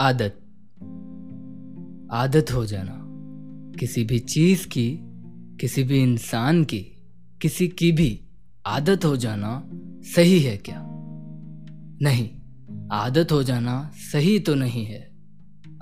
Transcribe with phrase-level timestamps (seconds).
[0.00, 0.40] आदत।
[2.12, 3.00] आदत हो जाना।
[3.80, 4.98] किसी भी चीज़ की,
[5.60, 6.86] किसी भी इंसान की,
[7.42, 8.20] किसी की भी
[8.66, 9.70] आदत हो जाना
[10.16, 10.86] सही है क्या?
[12.02, 12.30] नहीं,
[12.92, 15.16] आदत हो जाना सही तो नहीं है।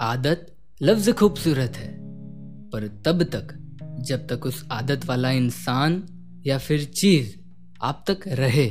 [0.01, 1.99] आदत लफ्ज खूबसूरत है,
[2.71, 3.59] पर तब तक,
[4.01, 6.07] जब तक उस आदत वाला इंसान
[6.47, 7.37] या फिर चीज़
[7.83, 8.69] आप तक रहे।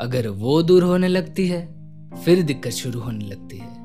[0.00, 1.79] अगर वो दूर होने लगती है
[2.16, 3.80] फिर दिक्कत शुरू होने लगती है।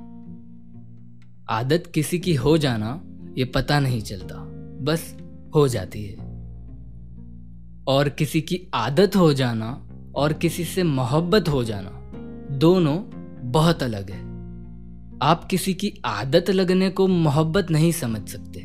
[1.50, 3.02] आदत किसी की हो जाना,
[3.38, 4.36] ये पता नहीं चलता।
[4.82, 5.18] बस
[5.56, 6.16] हो जाती है।
[7.88, 11.92] और किसी की आदत हो जाना और किसी से मोहब्बत हो जाना,
[12.58, 12.98] दोनों
[13.52, 14.22] बहुत अलग है।
[15.22, 18.60] आप किसी की आदत लगने को मोहब्बत नहीं समझ सकते।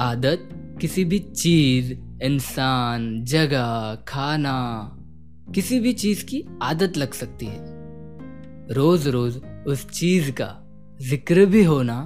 [0.00, 0.48] आदत
[0.80, 4.96] किसी भी चीज़, इंसान, जगह, खाना
[5.54, 7.58] किसी भी चीज़ की आदत लग सकती है।
[8.74, 10.48] रोज रोज उस चीज़ का
[11.00, 11.96] ज़िक्र भी होना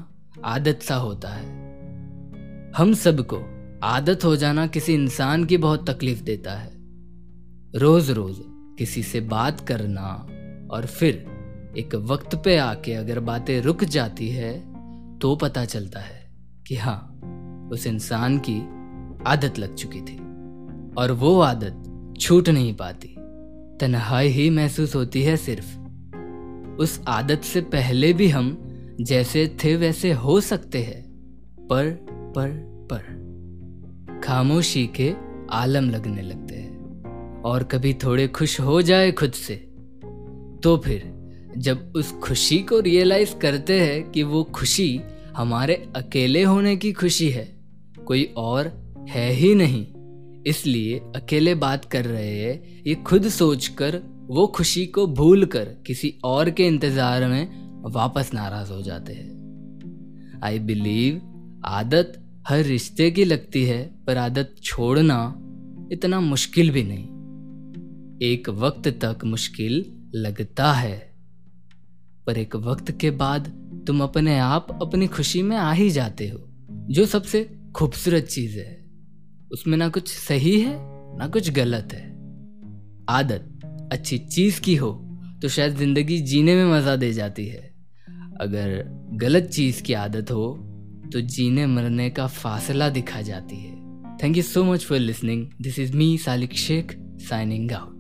[0.44, 1.46] आदत सा होता है।
[2.76, 3.40] हम सबको
[3.82, 6.72] आदत हो जाना किसी इंसान की बहुत तकलीफ़ देता है।
[7.74, 8.36] रोज रोज
[8.78, 10.10] किसी से बात करना
[10.70, 11.14] और फिर
[11.78, 14.52] एक वक्त पे आके अगर बातें रुक जाती है
[15.18, 16.22] तो पता चलता है
[16.66, 18.60] कि हाँ उस इंसान की
[19.26, 20.16] आदत लग चुकी थी
[20.94, 21.82] और वो आदत
[22.20, 23.14] छूट नहीं पाती।
[23.80, 25.78] तन्हाई ही महसूस होती है सिर्फ़।
[26.80, 31.04] उस आदत से पहले भी हम जैसे थे वैसे हो सकते हैं।
[31.70, 32.48] पर पर
[32.92, 33.24] पर।
[34.24, 35.14] खामोशी के
[35.50, 36.74] आलम लगने लगते हैं।
[37.42, 39.54] और कभी थोड़े खुश हो जाए खुद से।
[40.62, 41.14] तो फिर,
[41.58, 45.00] जब उस खुशी को रियलाइज़ करते हैं कि वो खुशी
[45.36, 47.56] हमारे अकेले होने की खुशी है,
[48.06, 49.93] कोई और है ही नहीं।
[50.46, 56.14] इसलिए अकेले बात कर रहे हैं, ये खुद सोचकर, वो खुशी को भूल कर किसी
[56.24, 61.20] और के इंतज़ार में वापस नाराज़ हो जाते हैं। आई बिलीव
[61.64, 65.34] आदत हर रिश्ते की लगती है, पर आदत छोड़ना
[65.92, 67.08] इतना मुश्किल भी नहीं।
[68.22, 69.84] एक वक्त तक मुश्किल
[70.14, 70.96] लगता है,
[72.26, 73.48] पर एक वक्त के बाद
[73.86, 76.38] तुम अपने आप अपनी खुशी में आ ही जाते हो,
[76.70, 77.44] जो सबसे
[77.76, 78.83] खूबसूरत चीज़ है।
[79.54, 80.74] उसमें ना कुछ सही है,
[81.18, 82.06] ना कुछ गलत है।
[83.10, 83.50] आदत,
[83.92, 84.90] अच्छी चीज़ की हो
[85.42, 87.62] तो शायद ज़िंदगी जीने में मज़ा दे जाती है।
[88.40, 88.82] अगर
[89.20, 90.46] गलत चीज़ की आदत हो
[91.12, 93.72] तो जीने मरने का फासला दिखा जाती है।
[94.22, 96.96] Thank you so much for listening this is me Salik Sheikh
[97.28, 97.93] signing out